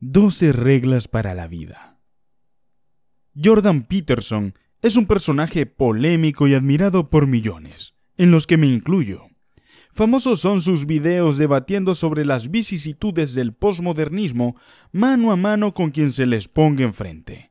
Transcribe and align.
12 0.00 0.52
reglas 0.52 1.08
para 1.08 1.34
la 1.34 1.48
vida. 1.48 1.98
Jordan 3.34 3.82
Peterson 3.82 4.54
es 4.80 4.96
un 4.96 5.06
personaje 5.06 5.66
polémico 5.66 6.46
y 6.46 6.54
admirado 6.54 7.10
por 7.10 7.26
millones, 7.26 7.94
en 8.16 8.30
los 8.30 8.46
que 8.46 8.56
me 8.56 8.68
incluyo. 8.68 9.22
Famosos 9.90 10.38
son 10.38 10.60
sus 10.60 10.86
videos 10.86 11.36
debatiendo 11.36 11.96
sobre 11.96 12.24
las 12.24 12.52
vicisitudes 12.52 13.34
del 13.34 13.54
posmodernismo 13.54 14.54
mano 14.92 15.32
a 15.32 15.36
mano 15.36 15.74
con 15.74 15.90
quien 15.90 16.12
se 16.12 16.26
les 16.26 16.46
ponga 16.46 16.84
enfrente. 16.84 17.50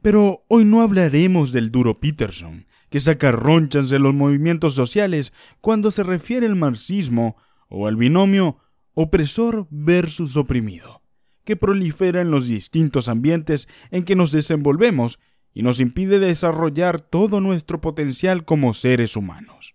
Pero 0.00 0.46
hoy 0.48 0.64
no 0.64 0.80
hablaremos 0.80 1.52
del 1.52 1.70
duro 1.70 2.00
Peterson, 2.00 2.66
que 2.88 3.00
saca 3.00 3.32
ronchas 3.32 3.90
de 3.90 3.98
los 3.98 4.14
movimientos 4.14 4.74
sociales 4.74 5.34
cuando 5.60 5.90
se 5.90 6.04
refiere 6.04 6.46
al 6.46 6.56
marxismo 6.56 7.36
o 7.68 7.86
al 7.86 7.96
binomio 7.96 8.56
opresor 8.94 9.66
versus 9.70 10.38
oprimido 10.38 11.01
que 11.44 11.56
prolifera 11.56 12.20
en 12.20 12.30
los 12.30 12.46
distintos 12.46 13.08
ambientes 13.08 13.68
en 13.90 14.04
que 14.04 14.16
nos 14.16 14.32
desenvolvemos 14.32 15.18
y 15.54 15.62
nos 15.62 15.80
impide 15.80 16.18
desarrollar 16.18 17.00
todo 17.00 17.40
nuestro 17.40 17.80
potencial 17.80 18.44
como 18.44 18.74
seres 18.74 19.16
humanos. 19.16 19.74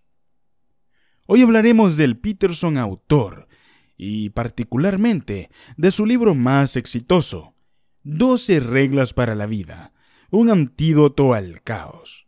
Hoy 1.26 1.42
hablaremos 1.42 1.96
del 1.96 2.18
Peterson 2.18 2.78
autor 2.78 3.48
y 3.96 4.30
particularmente 4.30 5.50
de 5.76 5.90
su 5.90 6.06
libro 6.06 6.34
más 6.34 6.76
exitoso, 6.76 7.54
12 8.04 8.60
reglas 8.60 9.12
para 9.12 9.34
la 9.34 9.46
vida, 9.46 9.92
un 10.30 10.50
antídoto 10.50 11.34
al 11.34 11.62
caos. 11.62 12.26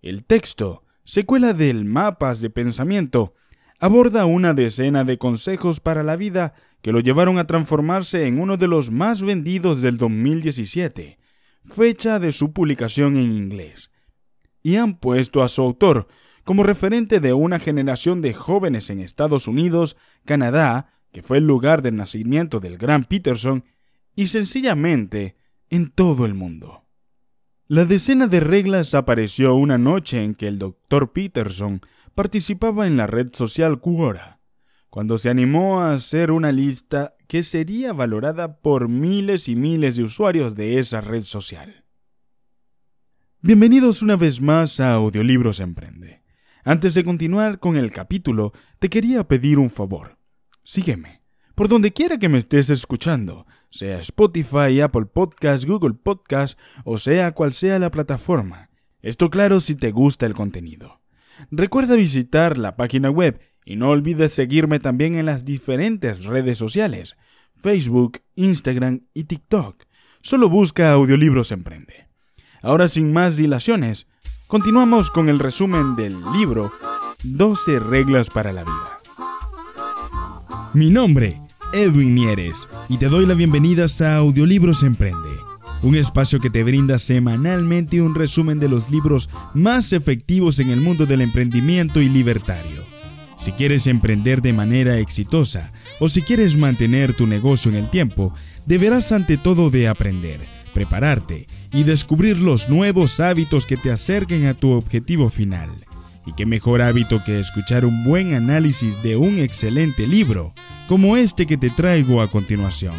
El 0.00 0.24
texto, 0.24 0.84
secuela 1.04 1.54
del 1.54 1.84
Mapas 1.84 2.40
de 2.40 2.50
Pensamiento, 2.50 3.34
aborda 3.78 4.26
una 4.26 4.54
decena 4.54 5.04
de 5.04 5.18
consejos 5.18 5.80
para 5.80 6.02
la 6.02 6.16
vida 6.16 6.54
que 6.82 6.92
lo 6.92 7.00
llevaron 7.00 7.38
a 7.38 7.46
transformarse 7.46 8.26
en 8.26 8.40
uno 8.40 8.56
de 8.56 8.68
los 8.68 8.90
más 8.90 9.22
vendidos 9.22 9.82
del 9.82 9.98
2017, 9.98 11.18
fecha 11.64 12.18
de 12.18 12.32
su 12.32 12.52
publicación 12.52 13.16
en 13.16 13.32
inglés, 13.32 13.90
y 14.62 14.76
han 14.76 14.94
puesto 14.94 15.42
a 15.42 15.48
su 15.48 15.62
autor 15.62 16.08
como 16.44 16.62
referente 16.62 17.20
de 17.20 17.34
una 17.34 17.58
generación 17.58 18.22
de 18.22 18.32
jóvenes 18.32 18.88
en 18.90 19.00
Estados 19.00 19.46
Unidos, 19.48 19.96
Canadá, 20.24 20.94
que 21.12 21.22
fue 21.22 21.38
el 21.38 21.46
lugar 21.46 21.82
del 21.82 21.96
nacimiento 21.96 22.58
del 22.58 22.78
gran 22.78 23.04
Peterson, 23.04 23.64
y 24.16 24.28
sencillamente 24.28 25.36
en 25.68 25.90
todo 25.90 26.24
el 26.24 26.34
mundo. 26.34 26.84
La 27.66 27.84
decena 27.84 28.28
de 28.28 28.40
reglas 28.40 28.94
apareció 28.94 29.54
una 29.54 29.76
noche 29.76 30.24
en 30.24 30.34
que 30.34 30.48
el 30.48 30.58
Dr. 30.58 31.12
Peterson 31.12 31.82
participaba 32.18 32.88
en 32.88 32.96
la 32.96 33.06
red 33.06 33.28
social 33.32 33.80
Quora 33.80 34.40
cuando 34.90 35.18
se 35.18 35.30
animó 35.30 35.82
a 35.82 35.94
hacer 35.94 36.32
una 36.32 36.50
lista 36.50 37.14
que 37.28 37.44
sería 37.44 37.92
valorada 37.92 38.60
por 38.60 38.88
miles 38.88 39.46
y 39.46 39.54
miles 39.54 39.94
de 39.94 40.02
usuarios 40.02 40.56
de 40.56 40.80
esa 40.80 41.00
red 41.00 41.22
social. 41.22 41.84
Bienvenidos 43.40 44.02
una 44.02 44.16
vez 44.16 44.40
más 44.40 44.80
a 44.80 44.94
Audiolibros 44.94 45.60
Emprende. 45.60 46.24
Antes 46.64 46.94
de 46.94 47.04
continuar 47.04 47.60
con 47.60 47.76
el 47.76 47.92
capítulo, 47.92 48.52
te 48.80 48.90
quería 48.90 49.28
pedir 49.28 49.60
un 49.60 49.70
favor. 49.70 50.18
Sígueme, 50.64 51.22
por 51.54 51.68
donde 51.68 51.92
quiera 51.92 52.18
que 52.18 52.28
me 52.28 52.38
estés 52.38 52.68
escuchando, 52.70 53.46
sea 53.70 54.00
Spotify, 54.00 54.80
Apple 54.80 55.06
Podcast, 55.06 55.64
Google 55.66 55.94
Podcast 55.94 56.58
o 56.84 56.98
sea 56.98 57.30
cual 57.30 57.52
sea 57.52 57.78
la 57.78 57.92
plataforma. 57.92 58.70
Esto 59.02 59.30
claro 59.30 59.60
si 59.60 59.76
te 59.76 59.92
gusta 59.92 60.26
el 60.26 60.34
contenido. 60.34 60.98
Recuerda 61.50 61.94
visitar 61.94 62.58
la 62.58 62.76
página 62.76 63.10
web 63.10 63.40
y 63.64 63.76
no 63.76 63.90
olvides 63.90 64.32
seguirme 64.32 64.78
también 64.78 65.14
en 65.14 65.26
las 65.26 65.44
diferentes 65.44 66.24
redes 66.24 66.58
sociales, 66.58 67.16
Facebook, 67.54 68.20
Instagram 68.34 69.02
y 69.14 69.24
TikTok. 69.24 69.84
Solo 70.22 70.48
busca 70.48 70.92
Audiolibros 70.92 71.52
Emprende. 71.52 72.08
Ahora 72.62 72.88
sin 72.88 73.12
más 73.12 73.36
dilaciones, 73.36 74.06
continuamos 74.46 75.10
con 75.10 75.28
el 75.28 75.38
resumen 75.38 75.96
del 75.96 76.14
libro 76.32 76.72
12 77.24 77.78
reglas 77.78 78.30
para 78.30 78.52
la 78.52 78.64
vida. 78.64 78.98
Mi 80.74 80.90
nombre, 80.90 81.40
Edwin 81.72 82.14
Mieres, 82.14 82.68
y 82.88 82.98
te 82.98 83.08
doy 83.08 83.26
la 83.26 83.34
bienvenida 83.34 83.86
a 84.00 84.16
Audiolibros 84.16 84.82
Emprende, 84.82 85.30
un 85.82 85.94
espacio 85.94 86.40
que 86.40 86.50
te 86.50 86.62
brinda 86.62 86.98
semanalmente 86.98 88.02
un 88.02 88.14
resumen 88.14 88.58
de 88.58 88.68
los 88.68 88.90
libros 88.90 89.30
más 89.54 89.92
efectivos 89.92 90.58
en 90.58 90.70
el 90.70 90.80
mundo 90.80 91.06
del 91.06 91.20
emprendimiento 91.20 92.00
y 92.00 92.08
libertario. 92.08 92.82
Si 93.36 93.52
quieres 93.52 93.86
emprender 93.86 94.42
de 94.42 94.52
manera 94.52 94.98
exitosa 94.98 95.72
o 96.00 96.08
si 96.08 96.22
quieres 96.22 96.56
mantener 96.56 97.14
tu 97.14 97.26
negocio 97.26 97.70
en 97.70 97.76
el 97.76 97.88
tiempo, 97.88 98.34
deberás 98.66 99.12
ante 99.12 99.36
todo 99.36 99.70
de 99.70 99.86
aprender, 99.86 100.40
prepararte 100.74 101.46
y 101.72 101.84
descubrir 101.84 102.38
los 102.38 102.68
nuevos 102.68 103.20
hábitos 103.20 103.64
que 103.64 103.76
te 103.76 103.92
acerquen 103.92 104.46
a 104.46 104.54
tu 104.54 104.72
objetivo 104.72 105.30
final. 105.30 105.70
Y 106.26 106.32
qué 106.32 106.44
mejor 106.44 106.82
hábito 106.82 107.22
que 107.24 107.38
escuchar 107.38 107.84
un 107.84 108.04
buen 108.04 108.34
análisis 108.34 109.02
de 109.02 109.16
un 109.16 109.38
excelente 109.38 110.06
libro 110.06 110.52
como 110.88 111.16
este 111.16 111.46
que 111.46 111.56
te 111.56 111.70
traigo 111.70 112.20
a 112.20 112.28
continuación. 112.28 112.94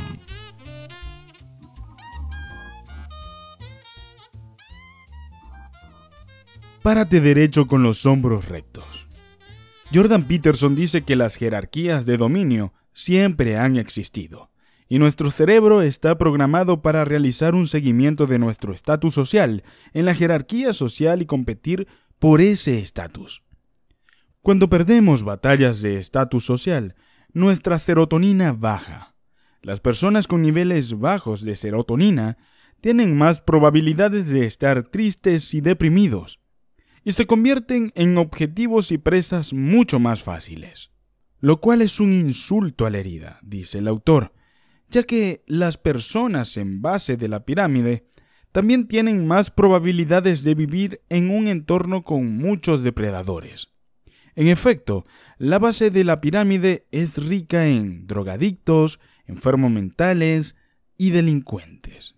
Párate 6.82 7.20
derecho 7.20 7.68
con 7.68 7.84
los 7.84 8.06
hombros 8.06 8.48
rectos. 8.48 8.86
Jordan 9.94 10.24
Peterson 10.24 10.78
dice 10.78 11.02
que 11.04 11.18
las 11.18 11.36
jerarquías 11.36 12.06
de 12.06 12.16
dominio 12.16 12.74
siempre 12.94 13.58
han 13.58 13.76
existido, 13.76 14.50
y 14.88 14.98
nuestro 14.98 15.30
cerebro 15.30 15.82
está 15.82 16.18
programado 16.18 16.82
para 16.82 17.04
realizar 17.04 17.54
un 17.54 17.68
seguimiento 17.68 18.28
de 18.28 18.40
nuestro 18.40 18.72
estatus 18.72 19.14
social 19.14 19.64
en 19.94 20.06
la 20.06 20.16
jerarquía 20.16 20.72
social 20.72 21.22
y 21.22 21.26
competir 21.26 21.88
por 22.18 22.40
ese 22.40 22.80
estatus. 22.80 23.44
Cuando 24.42 24.70
perdemos 24.70 25.24
batallas 25.24 25.82
de 25.82 25.98
estatus 25.98 26.46
social, 26.46 26.96
nuestra 27.34 27.78
serotonina 27.78 28.54
baja. 28.54 29.16
Las 29.62 29.82
personas 29.82 30.28
con 30.28 30.42
niveles 30.42 30.98
bajos 30.98 31.44
de 31.44 31.58
serotonina 31.58 32.38
tienen 32.80 33.18
más 33.18 33.42
probabilidades 33.42 34.28
de 34.28 34.46
estar 34.46 34.84
tristes 34.84 35.54
y 35.54 35.60
deprimidos, 35.60 36.40
y 37.04 37.14
se 37.14 37.26
convierten 37.26 37.92
en 37.96 38.18
objetivos 38.18 38.92
y 38.92 38.98
presas 38.98 39.54
mucho 39.54 40.00
más 40.00 40.24
fáciles. 40.24 40.92
Lo 41.40 41.62
cual 41.62 41.82
es 41.82 42.00
un 42.00 42.12
insulto 42.14 42.86
a 42.86 42.90
la 42.90 43.00
herida, 43.00 43.40
dice 43.42 43.78
el 43.78 43.88
autor, 43.88 44.34
ya 44.90 45.04
que 45.04 45.44
las 45.48 45.78
personas 45.78 46.58
en 46.58 46.82
base 46.82 47.16
de 47.16 47.30
la 47.30 47.46
pirámide 47.46 48.06
también 48.52 48.88
tienen 48.88 49.28
más 49.28 49.52
probabilidades 49.52 50.44
de 50.44 50.56
vivir 50.56 51.02
en 51.10 51.30
un 51.30 51.48
entorno 51.48 52.04
con 52.04 52.38
muchos 52.38 52.84
depredadores. 52.84 53.70
En 54.36 54.48
efecto, 54.48 55.06
la 55.38 55.60
base 55.60 55.92
de 55.92 56.04
la 56.04 56.22
pirámide 56.22 56.88
es 56.92 57.18
rica 57.18 57.68
en 57.68 58.08
drogadictos, 58.08 59.00
enfermos 59.26 59.72
mentales 59.72 60.56
y 60.98 61.12
delincuentes. 61.12 62.16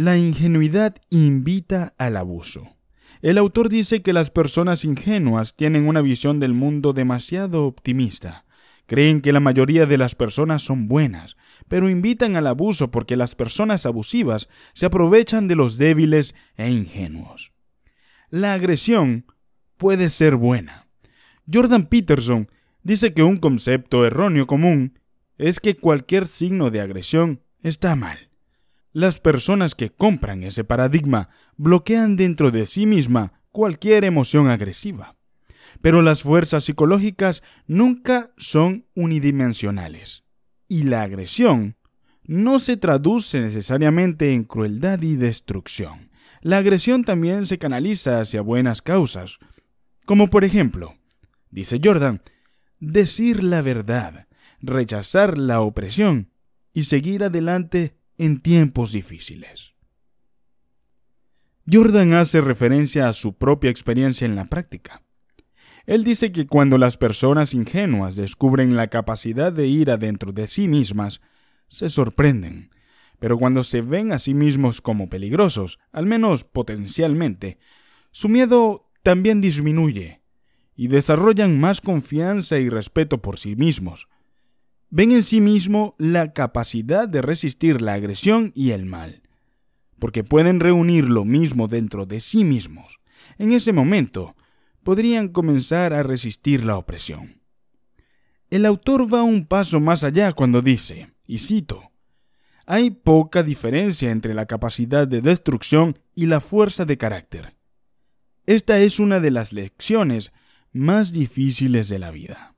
La 0.00 0.16
ingenuidad 0.16 0.96
invita 1.10 1.92
al 1.98 2.16
abuso. 2.16 2.74
El 3.20 3.36
autor 3.36 3.68
dice 3.68 4.00
que 4.00 4.14
las 4.14 4.30
personas 4.30 4.86
ingenuas 4.86 5.54
tienen 5.54 5.86
una 5.86 6.00
visión 6.00 6.40
del 6.40 6.54
mundo 6.54 6.94
demasiado 6.94 7.66
optimista. 7.66 8.46
Creen 8.86 9.20
que 9.20 9.34
la 9.34 9.40
mayoría 9.40 9.84
de 9.84 9.98
las 9.98 10.14
personas 10.14 10.62
son 10.62 10.88
buenas, 10.88 11.36
pero 11.68 11.90
invitan 11.90 12.36
al 12.36 12.46
abuso 12.46 12.90
porque 12.90 13.14
las 13.14 13.34
personas 13.34 13.84
abusivas 13.84 14.48
se 14.72 14.86
aprovechan 14.86 15.48
de 15.48 15.56
los 15.56 15.76
débiles 15.76 16.34
e 16.56 16.70
ingenuos. 16.70 17.52
La 18.30 18.54
agresión 18.54 19.26
puede 19.76 20.08
ser 20.08 20.36
buena. 20.36 20.88
Jordan 21.46 21.84
Peterson 21.84 22.50
dice 22.82 23.12
que 23.12 23.22
un 23.22 23.36
concepto 23.36 24.06
erróneo 24.06 24.46
común 24.46 24.98
es 25.36 25.60
que 25.60 25.76
cualquier 25.76 26.26
signo 26.26 26.70
de 26.70 26.80
agresión 26.80 27.42
está 27.62 27.96
mal. 27.96 28.29
Las 28.92 29.20
personas 29.20 29.74
que 29.74 29.90
compran 29.90 30.42
ese 30.42 30.64
paradigma 30.64 31.28
bloquean 31.56 32.16
dentro 32.16 32.50
de 32.50 32.66
sí 32.66 32.86
misma 32.86 33.40
cualquier 33.52 34.04
emoción 34.04 34.48
agresiva. 34.48 35.16
Pero 35.80 36.02
las 36.02 36.22
fuerzas 36.22 36.64
psicológicas 36.64 37.42
nunca 37.66 38.32
son 38.36 38.86
unidimensionales. 38.94 40.24
Y 40.66 40.84
la 40.84 41.02
agresión 41.02 41.76
no 42.24 42.58
se 42.58 42.76
traduce 42.76 43.40
necesariamente 43.40 44.34
en 44.34 44.44
crueldad 44.44 45.00
y 45.02 45.16
destrucción. 45.16 46.10
La 46.42 46.58
agresión 46.58 47.04
también 47.04 47.46
se 47.46 47.58
canaliza 47.58 48.20
hacia 48.20 48.40
buenas 48.40 48.82
causas, 48.82 49.38
como 50.04 50.30
por 50.30 50.44
ejemplo, 50.44 50.96
dice 51.50 51.80
Jordan, 51.82 52.22
decir 52.80 53.44
la 53.44 53.62
verdad, 53.62 54.26
rechazar 54.60 55.38
la 55.38 55.60
opresión 55.60 56.32
y 56.72 56.84
seguir 56.84 57.24
adelante 57.24 57.99
en 58.20 58.42
tiempos 58.42 58.92
difíciles. 58.92 59.72
Jordan 61.66 62.12
hace 62.12 62.42
referencia 62.42 63.08
a 63.08 63.14
su 63.14 63.32
propia 63.32 63.70
experiencia 63.70 64.26
en 64.26 64.36
la 64.36 64.44
práctica. 64.44 65.02
Él 65.86 66.04
dice 66.04 66.30
que 66.30 66.46
cuando 66.46 66.76
las 66.76 66.98
personas 66.98 67.54
ingenuas 67.54 68.16
descubren 68.16 68.76
la 68.76 68.88
capacidad 68.88 69.54
de 69.54 69.68
ir 69.68 69.90
adentro 69.90 70.32
de 70.32 70.48
sí 70.48 70.68
mismas, 70.68 71.22
se 71.68 71.88
sorprenden. 71.88 72.68
Pero 73.18 73.38
cuando 73.38 73.64
se 73.64 73.80
ven 73.80 74.12
a 74.12 74.18
sí 74.18 74.34
mismos 74.34 74.82
como 74.82 75.08
peligrosos, 75.08 75.78
al 75.90 76.04
menos 76.04 76.44
potencialmente, 76.44 77.58
su 78.10 78.28
miedo 78.28 78.90
también 79.02 79.40
disminuye 79.40 80.20
y 80.76 80.88
desarrollan 80.88 81.58
más 81.58 81.80
confianza 81.80 82.58
y 82.58 82.68
respeto 82.68 83.22
por 83.22 83.38
sí 83.38 83.56
mismos. 83.56 84.08
Ven 84.90 85.12
en 85.12 85.22
sí 85.22 85.40
mismo 85.40 85.94
la 85.98 86.32
capacidad 86.32 87.08
de 87.08 87.22
resistir 87.22 87.80
la 87.80 87.94
agresión 87.94 88.50
y 88.56 88.72
el 88.72 88.86
mal, 88.86 89.22
porque 90.00 90.24
pueden 90.24 90.58
reunir 90.58 91.08
lo 91.08 91.24
mismo 91.24 91.68
dentro 91.68 92.06
de 92.06 92.18
sí 92.18 92.42
mismos. 92.42 92.98
En 93.38 93.52
ese 93.52 93.72
momento, 93.72 94.34
podrían 94.82 95.28
comenzar 95.28 95.92
a 95.92 96.02
resistir 96.02 96.64
la 96.64 96.76
opresión. 96.76 97.40
El 98.50 98.66
autor 98.66 99.12
va 99.12 99.22
un 99.22 99.46
paso 99.46 99.78
más 99.78 100.02
allá 100.02 100.32
cuando 100.32 100.60
dice, 100.60 101.12
y 101.24 101.38
cito, 101.38 101.92
hay 102.66 102.90
poca 102.90 103.44
diferencia 103.44 104.10
entre 104.10 104.34
la 104.34 104.46
capacidad 104.46 105.06
de 105.06 105.20
destrucción 105.20 106.00
y 106.16 106.26
la 106.26 106.40
fuerza 106.40 106.84
de 106.84 106.98
carácter. 106.98 107.56
Esta 108.44 108.80
es 108.80 108.98
una 108.98 109.20
de 109.20 109.30
las 109.30 109.52
lecciones 109.52 110.32
más 110.72 111.12
difíciles 111.12 111.88
de 111.88 112.00
la 112.00 112.10
vida. 112.10 112.49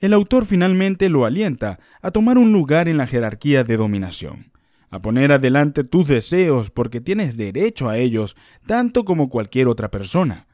El 0.00 0.14
autor 0.14 0.46
finalmente 0.46 1.10
lo 1.10 1.26
alienta 1.26 1.78
a 2.00 2.10
tomar 2.10 2.38
un 2.38 2.52
lugar 2.52 2.88
en 2.88 2.96
la 2.96 3.06
jerarquía 3.06 3.64
de 3.64 3.76
dominación, 3.76 4.50
a 4.88 5.02
poner 5.02 5.30
adelante 5.30 5.84
tus 5.84 6.08
deseos 6.08 6.70
porque 6.70 7.02
tienes 7.02 7.36
derecho 7.36 7.90
a 7.90 7.98
ellos 7.98 8.34
tanto 8.66 9.04
como 9.04 9.28
cualquier 9.28 9.68
otra 9.68 9.90
persona. 9.90 10.48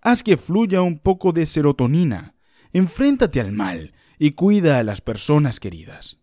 Haz 0.00 0.22
que 0.22 0.36
fluya 0.36 0.82
un 0.82 1.00
poco 1.00 1.32
de 1.32 1.46
serotonina, 1.46 2.36
enfréntate 2.72 3.40
al 3.40 3.50
mal 3.50 3.92
y 4.18 4.32
cuida 4.32 4.78
a 4.78 4.84
las 4.84 5.00
personas 5.00 5.58
queridas. 5.58 6.18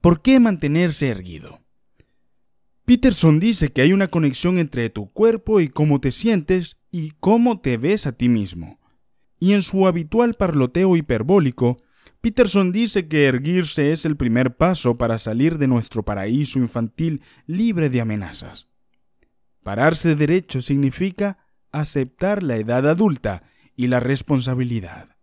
¿Por 0.00 0.22
qué 0.22 0.40
mantenerse 0.40 1.10
erguido? 1.10 1.60
Peterson 2.86 3.38
dice 3.38 3.70
que 3.70 3.82
hay 3.82 3.92
una 3.92 4.08
conexión 4.08 4.58
entre 4.58 4.88
tu 4.90 5.12
cuerpo 5.12 5.60
y 5.60 5.68
cómo 5.68 6.00
te 6.00 6.10
sientes 6.10 6.78
y 6.90 7.12
cómo 7.20 7.60
te 7.60 7.76
ves 7.76 8.06
a 8.06 8.12
ti 8.12 8.28
mismo. 8.28 8.81
Y 9.42 9.54
en 9.54 9.62
su 9.62 9.88
habitual 9.88 10.34
parloteo 10.34 10.94
hiperbólico, 10.94 11.82
Peterson 12.20 12.70
dice 12.70 13.08
que 13.08 13.26
erguirse 13.26 13.90
es 13.90 14.04
el 14.04 14.16
primer 14.16 14.56
paso 14.56 14.96
para 14.96 15.18
salir 15.18 15.58
de 15.58 15.66
nuestro 15.66 16.04
paraíso 16.04 16.60
infantil 16.60 17.22
libre 17.48 17.90
de 17.90 18.00
amenazas. 18.00 18.68
Pararse 19.64 20.14
derecho 20.14 20.62
significa 20.62 21.38
aceptar 21.72 22.44
la 22.44 22.54
edad 22.54 22.88
adulta 22.88 23.42
y 23.74 23.88
la 23.88 23.98
responsabilidad. 23.98 25.16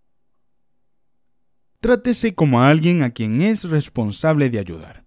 Trátese 1.80 2.36
como 2.36 2.60
a 2.60 2.68
alguien 2.68 3.04
a 3.04 3.12
quien 3.12 3.39
es 3.39 3.63
responsable 3.63 4.50
de 4.50 4.60
ayudar. 4.60 5.06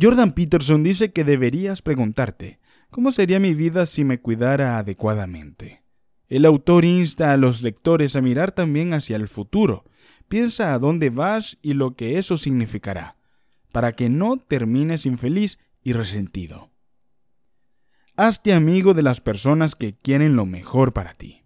Jordan 0.00 0.30
Peterson 0.30 0.84
dice 0.84 1.12
que 1.12 1.24
deberías 1.24 1.82
preguntarte, 1.82 2.60
¿cómo 2.90 3.10
sería 3.10 3.40
mi 3.40 3.54
vida 3.54 3.86
si 3.86 4.04
me 4.04 4.20
cuidara 4.20 4.78
adecuadamente? 4.78 5.79
El 6.30 6.46
autor 6.46 6.84
insta 6.84 7.32
a 7.32 7.36
los 7.36 7.60
lectores 7.60 8.14
a 8.14 8.20
mirar 8.20 8.52
también 8.52 8.94
hacia 8.94 9.16
el 9.16 9.26
futuro. 9.26 9.84
Piensa 10.28 10.72
a 10.72 10.78
dónde 10.78 11.10
vas 11.10 11.58
y 11.60 11.74
lo 11.74 11.96
que 11.96 12.18
eso 12.18 12.36
significará, 12.36 13.16
para 13.72 13.92
que 13.92 14.08
no 14.08 14.38
termines 14.38 15.06
infeliz 15.06 15.58
y 15.82 15.92
resentido. 15.92 16.70
Hazte 18.16 18.54
amigo 18.54 18.94
de 18.94 19.02
las 19.02 19.20
personas 19.20 19.74
que 19.74 19.96
quieren 19.96 20.36
lo 20.36 20.46
mejor 20.46 20.92
para 20.92 21.14
ti. 21.14 21.42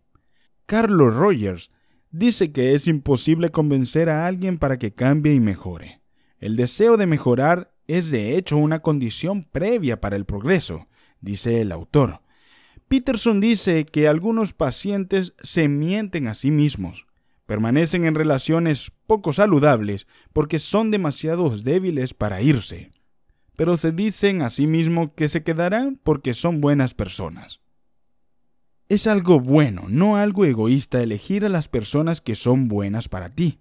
Carlos 0.67 1.15
Rogers 1.15 1.71
dice 2.11 2.53
que 2.53 2.75
es 2.75 2.87
imposible 2.87 3.51
convencer 3.51 4.11
a 4.11 4.27
alguien 4.27 4.59
para 4.59 4.79
que 4.79 4.93
cambie 4.93 5.33
y 5.33 5.41
mejore. 5.41 6.03
El 6.41 6.57
deseo 6.57 6.99
de 6.99 7.07
mejorar 7.07 7.73
es 7.87 8.11
de 8.11 8.37
hecho 8.37 8.59
una 8.59 8.81
condición 8.81 9.45
previa 9.45 10.01
para 10.03 10.17
el 10.17 10.27
progreso, 10.27 10.89
dice 11.21 11.63
el 11.63 11.73
autor. 11.73 12.21
Peterson 12.95 13.41
dice 13.41 13.87
que 13.87 14.07
algunos 14.07 14.53
pacientes 14.53 15.35
se 15.43 15.67
mienten 15.67 16.29
a 16.29 16.35
sí 16.35 16.53
mismos, 16.53 17.09
permanecen 17.45 18.05
en 18.05 18.15
relaciones 18.15 18.93
poco 19.09 19.33
saludables 19.33 20.07
porque 20.33 20.61
son 20.61 20.93
demasiado 20.93 21.51
débiles 21.51 22.15
para 22.15 22.41
irse, 22.41 22.93
pero 23.57 23.77
se 23.77 23.91
dicen 23.91 24.43
a 24.43 24.49
sí 24.49 24.69
mismos 24.69 25.11
que 25.17 25.29
se 25.29 25.43
quedarán 25.43 25.99
porque 26.05 26.35
son 26.35 26.61
buenas 26.61 26.95
personas. 26.95 27.59
Es 28.89 29.09
algo 29.09 29.41
bueno, 29.41 29.87
no 29.89 30.17
algo 30.17 30.45
egoísta 30.45 31.03
elegir 31.03 31.45
a 31.45 31.49
las 31.49 31.67
personas 31.67 32.21
que 32.21 32.37
son 32.37 32.69
buenas 32.69 33.09
para 33.09 33.29
ti. 33.29 33.59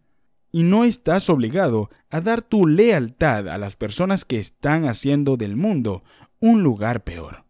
Y 0.51 0.61
no 0.61 0.83
estás 0.83 1.27
obligado 1.31 1.89
a 2.11 2.21
dar 2.21 2.43
tu 2.43 2.67
lealtad 2.67 3.49
a 3.49 3.57
las 3.57 3.77
personas 3.77 4.25
que 4.25 4.37
están 4.37 4.85
haciendo 4.85 5.37
del 5.37 5.55
mundo 5.55 6.03
un 6.39 6.61
lugar 6.61 7.03
peor. 7.03 7.45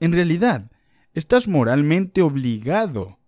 En 0.00 0.10
realidad, 0.10 0.72
estás 1.12 1.48
moralmente 1.48 2.22
obligado 2.22 3.18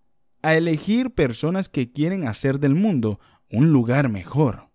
a 0.41 0.55
elegir 0.55 1.11
personas 1.11 1.69
que 1.69 1.91
quieren 1.91 2.27
hacer 2.27 2.59
del 2.59 2.75
mundo 2.75 3.19
un 3.49 3.71
lugar 3.71 4.09
mejor. 4.09 4.69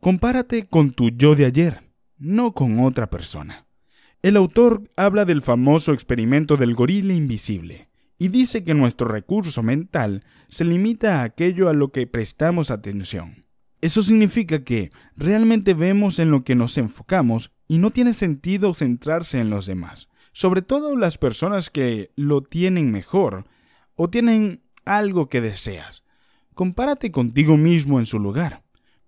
Compárate 0.00 0.66
con 0.66 0.92
tu 0.92 1.10
yo 1.10 1.34
de 1.34 1.44
ayer, 1.44 1.82
no 2.16 2.52
con 2.52 2.80
otra 2.80 3.10
persona. 3.10 3.66
El 4.22 4.36
autor 4.36 4.82
habla 4.96 5.24
del 5.24 5.42
famoso 5.42 5.92
experimento 5.92 6.56
del 6.56 6.74
gorila 6.74 7.14
invisible 7.14 7.88
y 8.18 8.28
dice 8.28 8.64
que 8.64 8.74
nuestro 8.74 9.08
recurso 9.08 9.62
mental 9.62 10.24
se 10.48 10.64
limita 10.64 11.20
a 11.20 11.24
aquello 11.24 11.68
a 11.68 11.72
lo 11.72 11.90
que 11.90 12.06
prestamos 12.06 12.70
atención. 12.70 13.46
Eso 13.80 14.02
significa 14.02 14.62
que 14.62 14.90
realmente 15.16 15.72
vemos 15.72 16.18
en 16.18 16.30
lo 16.30 16.44
que 16.44 16.54
nos 16.54 16.76
enfocamos 16.76 17.50
y 17.66 17.78
no 17.78 17.90
tiene 17.90 18.12
sentido 18.12 18.74
centrarse 18.74 19.40
en 19.40 19.48
los 19.48 19.64
demás 19.64 20.09
sobre 20.32 20.62
todo 20.62 20.96
las 20.96 21.18
personas 21.18 21.70
que 21.70 22.10
lo 22.16 22.42
tienen 22.42 22.90
mejor 22.90 23.46
o 23.94 24.08
tienen 24.08 24.62
algo 24.84 25.28
que 25.28 25.40
deseas. 25.40 26.02
Compárate 26.54 27.10
contigo 27.10 27.56
mismo 27.56 27.98
en 27.98 28.06
su 28.06 28.18
lugar. 28.18 28.62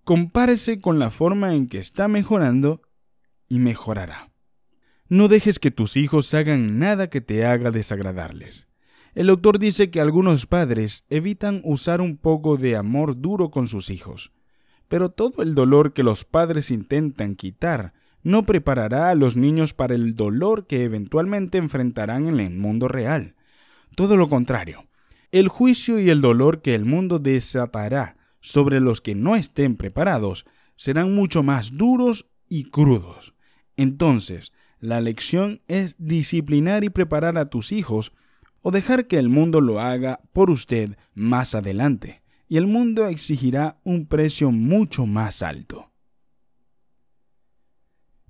Compárese 0.04 0.80
con 0.80 0.98
la 0.98 1.10
forma 1.10 1.54
en 1.54 1.68
que 1.68 1.78
está 1.78 2.08
mejorando 2.08 2.82
y 3.48 3.58
mejorará. 3.58 4.32
No 5.08 5.28
dejes 5.28 5.58
que 5.58 5.70
tus 5.70 5.96
hijos 5.96 6.32
hagan 6.34 6.78
nada 6.78 7.10
que 7.10 7.20
te 7.20 7.44
haga 7.44 7.70
desagradarles. 7.70 8.66
El 9.14 9.28
autor 9.28 9.58
dice 9.58 9.90
que 9.90 10.00
algunos 10.00 10.46
padres 10.46 11.04
evitan 11.10 11.60
usar 11.64 12.00
un 12.00 12.16
poco 12.16 12.56
de 12.56 12.76
amor 12.76 13.20
duro 13.20 13.50
con 13.50 13.68
sus 13.68 13.90
hijos, 13.90 14.32
pero 14.88 15.10
todo 15.10 15.42
el 15.42 15.54
dolor 15.54 15.92
que 15.92 16.02
los 16.02 16.24
padres 16.24 16.70
intentan 16.70 17.34
quitar 17.34 17.92
no 18.22 18.44
preparará 18.44 19.10
a 19.10 19.14
los 19.14 19.36
niños 19.36 19.74
para 19.74 19.94
el 19.94 20.14
dolor 20.14 20.66
que 20.66 20.84
eventualmente 20.84 21.58
enfrentarán 21.58 22.26
en 22.26 22.40
el 22.40 22.50
mundo 22.50 22.88
real. 22.88 23.34
Todo 23.96 24.16
lo 24.16 24.28
contrario, 24.28 24.86
el 25.32 25.48
juicio 25.48 25.98
y 25.98 26.10
el 26.10 26.20
dolor 26.20 26.62
que 26.62 26.74
el 26.74 26.84
mundo 26.84 27.18
desatará 27.18 28.16
sobre 28.40 28.80
los 28.80 29.00
que 29.00 29.14
no 29.14 29.36
estén 29.36 29.76
preparados 29.76 30.44
serán 30.76 31.14
mucho 31.14 31.42
más 31.42 31.76
duros 31.76 32.28
y 32.48 32.64
crudos. 32.64 33.34
Entonces, 33.76 34.52
la 34.78 35.00
lección 35.00 35.62
es 35.68 35.96
disciplinar 35.98 36.84
y 36.84 36.90
preparar 36.90 37.38
a 37.38 37.46
tus 37.46 37.72
hijos 37.72 38.12
o 38.62 38.70
dejar 38.70 39.06
que 39.06 39.16
el 39.16 39.28
mundo 39.28 39.60
lo 39.60 39.80
haga 39.80 40.20
por 40.32 40.50
usted 40.50 40.96
más 41.14 41.54
adelante, 41.54 42.22
y 42.48 42.56
el 42.56 42.66
mundo 42.66 43.06
exigirá 43.06 43.78
un 43.84 44.06
precio 44.06 44.50
mucho 44.50 45.06
más 45.06 45.42
alto. 45.42 45.91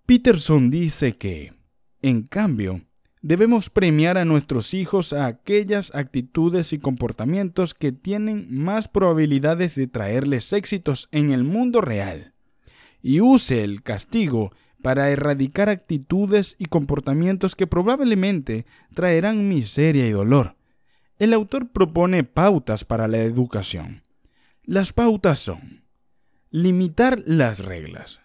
Peterson 0.06 0.70
dice 0.70 1.12
que, 1.12 1.54
en 2.02 2.22
cambio, 2.22 2.82
debemos 3.20 3.70
premiar 3.70 4.18
a 4.18 4.24
nuestros 4.24 4.74
hijos 4.74 5.12
a 5.12 5.26
aquellas 5.26 5.94
actitudes 5.94 6.72
y 6.72 6.78
comportamientos 6.78 7.72
que 7.72 7.92
tienen 7.92 8.46
más 8.50 8.88
probabilidades 8.88 9.76
de 9.76 9.86
traerles 9.86 10.52
éxitos 10.52 11.08
en 11.12 11.30
el 11.32 11.44
mundo 11.44 11.80
real, 11.80 12.34
y 13.00 13.20
use 13.20 13.62
el 13.62 13.82
castigo 13.82 14.52
para 14.82 15.10
erradicar 15.10 15.68
actitudes 15.68 16.56
y 16.58 16.66
comportamientos 16.66 17.54
que 17.54 17.68
probablemente 17.68 18.66
traerán 18.94 19.48
miseria 19.48 20.08
y 20.08 20.10
dolor. 20.10 20.56
El 21.18 21.32
autor 21.32 21.70
propone 21.70 22.24
pautas 22.24 22.84
para 22.84 23.06
la 23.06 23.18
educación. 23.18 24.02
Las 24.64 24.92
pautas 24.92 25.38
son 25.38 25.84
limitar 26.50 27.22
las 27.24 27.60
reglas, 27.60 28.20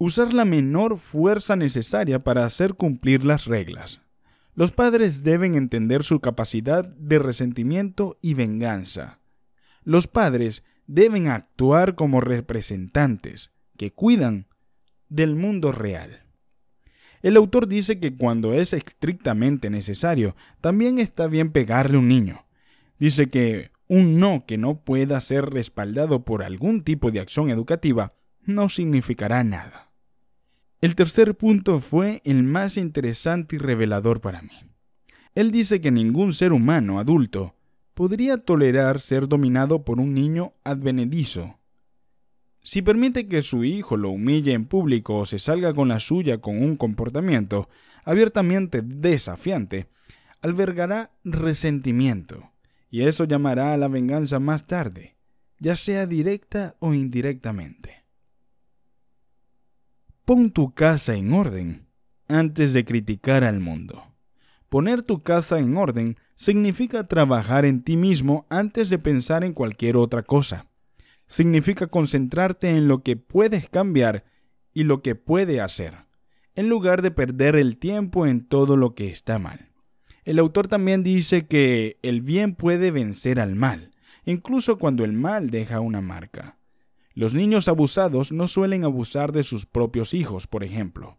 usar 0.00 0.32
la 0.32 0.46
menor 0.46 0.96
fuerza 0.96 1.56
necesaria 1.56 2.24
para 2.24 2.46
hacer 2.46 2.74
cumplir 2.74 3.24
las 3.24 3.44
reglas. 3.44 4.00
Los 4.54 4.72
padres 4.72 5.22
deben 5.22 5.54
entender 5.54 6.04
su 6.04 6.20
capacidad 6.20 6.84
de 6.84 7.18
resentimiento 7.18 8.18
y 8.22 8.32
venganza. 8.34 9.20
Los 9.84 10.08
padres 10.08 10.64
deben 10.86 11.28
actuar 11.28 11.94
como 11.94 12.20
representantes 12.20 13.52
que 13.76 13.92
cuidan 13.92 14.46
del 15.10 15.36
mundo 15.36 15.70
real. 15.70 16.24
El 17.20 17.36
autor 17.36 17.68
dice 17.68 18.00
que 18.00 18.16
cuando 18.16 18.54
es 18.54 18.72
estrictamente 18.72 19.68
necesario, 19.68 20.34
también 20.62 20.98
está 20.98 21.26
bien 21.26 21.52
pegarle 21.52 21.98
un 21.98 22.08
niño, 22.08 22.46
Dice 23.00 23.30
que 23.30 23.70
un 23.88 24.20
no 24.20 24.44
que 24.46 24.58
no 24.58 24.84
pueda 24.84 25.18
ser 25.20 25.46
respaldado 25.46 26.22
por 26.26 26.42
algún 26.42 26.84
tipo 26.84 27.10
de 27.10 27.20
acción 27.20 27.48
educativa 27.48 28.12
no 28.42 28.68
significará 28.68 29.42
nada. 29.42 29.89
El 30.80 30.94
tercer 30.94 31.36
punto 31.36 31.80
fue 31.80 32.22
el 32.24 32.42
más 32.42 32.78
interesante 32.78 33.56
y 33.56 33.58
revelador 33.58 34.22
para 34.22 34.40
mí. 34.40 34.70
Él 35.34 35.50
dice 35.50 35.82
que 35.82 35.90
ningún 35.90 36.32
ser 36.32 36.54
humano 36.54 36.98
adulto 36.98 37.54
podría 37.92 38.38
tolerar 38.38 38.98
ser 39.00 39.28
dominado 39.28 39.84
por 39.84 40.00
un 40.00 40.14
niño 40.14 40.54
advenedizo. 40.64 41.58
Si 42.62 42.80
permite 42.80 43.28
que 43.28 43.42
su 43.42 43.62
hijo 43.62 43.98
lo 43.98 44.08
humille 44.08 44.54
en 44.54 44.64
público 44.64 45.18
o 45.18 45.26
se 45.26 45.38
salga 45.38 45.74
con 45.74 45.88
la 45.88 46.00
suya 46.00 46.38
con 46.38 46.62
un 46.62 46.76
comportamiento 46.76 47.68
abiertamente 48.04 48.80
desafiante, 48.82 49.88
albergará 50.40 51.10
resentimiento, 51.24 52.52
y 52.90 53.02
eso 53.02 53.24
llamará 53.24 53.74
a 53.74 53.76
la 53.76 53.88
venganza 53.88 54.40
más 54.40 54.66
tarde, 54.66 55.16
ya 55.58 55.76
sea 55.76 56.06
directa 56.06 56.76
o 56.78 56.94
indirectamente. 56.94 57.99
Pon 60.30 60.52
tu 60.52 60.74
casa 60.74 61.16
en 61.16 61.32
orden 61.32 61.88
antes 62.28 62.72
de 62.72 62.84
criticar 62.84 63.42
al 63.42 63.58
mundo. 63.58 64.14
Poner 64.68 65.02
tu 65.02 65.24
casa 65.24 65.58
en 65.58 65.76
orden 65.76 66.14
significa 66.36 67.08
trabajar 67.08 67.64
en 67.64 67.82
ti 67.82 67.96
mismo 67.96 68.46
antes 68.48 68.90
de 68.90 69.00
pensar 69.00 69.42
en 69.42 69.52
cualquier 69.52 69.96
otra 69.96 70.22
cosa. 70.22 70.66
Significa 71.26 71.88
concentrarte 71.88 72.70
en 72.70 72.86
lo 72.86 73.02
que 73.02 73.16
puedes 73.16 73.68
cambiar 73.68 74.22
y 74.72 74.84
lo 74.84 75.02
que 75.02 75.16
puede 75.16 75.60
hacer, 75.60 75.94
en 76.54 76.68
lugar 76.68 77.02
de 77.02 77.10
perder 77.10 77.56
el 77.56 77.76
tiempo 77.76 78.24
en 78.24 78.46
todo 78.46 78.76
lo 78.76 78.94
que 78.94 79.10
está 79.10 79.40
mal. 79.40 79.72
El 80.22 80.38
autor 80.38 80.68
también 80.68 81.02
dice 81.02 81.48
que 81.48 81.98
el 82.02 82.20
bien 82.20 82.54
puede 82.54 82.92
vencer 82.92 83.40
al 83.40 83.56
mal, 83.56 83.90
incluso 84.24 84.78
cuando 84.78 85.02
el 85.02 85.12
mal 85.12 85.50
deja 85.50 85.80
una 85.80 86.00
marca. 86.00 86.59
Los 87.14 87.34
niños 87.34 87.68
abusados 87.68 88.32
no 88.32 88.48
suelen 88.48 88.84
abusar 88.84 89.32
de 89.32 89.42
sus 89.42 89.66
propios 89.66 90.14
hijos, 90.14 90.46
por 90.46 90.64
ejemplo, 90.64 91.18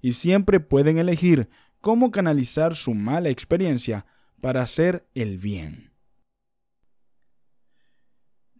y 0.00 0.12
siempre 0.12 0.60
pueden 0.60 0.98
elegir 0.98 1.48
cómo 1.80 2.10
canalizar 2.10 2.76
su 2.76 2.94
mala 2.94 3.30
experiencia 3.30 4.06
para 4.40 4.62
hacer 4.62 5.08
el 5.14 5.38
bien. 5.38 5.92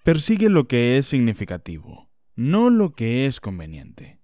Persigue 0.03 0.49
lo 0.49 0.67
que 0.67 0.97
es 0.97 1.07
significativo, 1.07 2.11
no 2.35 2.71
lo 2.71 2.95
que 2.95 3.27
es 3.27 3.41
conveniente. 3.41 4.21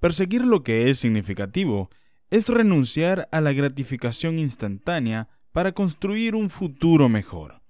Perseguir 0.00 0.44
lo 0.44 0.64
que 0.64 0.90
es 0.90 0.98
significativo 0.98 1.90
es 2.30 2.48
renunciar 2.48 3.28
a 3.30 3.40
la 3.40 3.52
gratificación 3.52 4.38
instantánea 4.38 5.28
para 5.52 5.72
construir 5.72 6.34
un 6.34 6.50
futuro 6.50 7.08
mejor. 7.08 7.62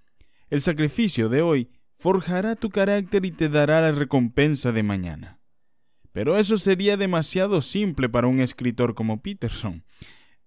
El 0.48 0.60
sacrificio 0.60 1.28
de 1.28 1.42
hoy 1.42 1.70
forjará 2.00 2.56
tu 2.56 2.70
carácter 2.70 3.26
y 3.26 3.30
te 3.30 3.50
dará 3.50 3.82
la 3.82 3.92
recompensa 3.92 4.72
de 4.72 4.82
mañana. 4.82 5.38
Pero 6.12 6.38
eso 6.38 6.56
sería 6.56 6.96
demasiado 6.96 7.60
simple 7.60 8.08
para 8.08 8.26
un 8.26 8.40
escritor 8.40 8.94
como 8.94 9.20
Peterson. 9.22 9.84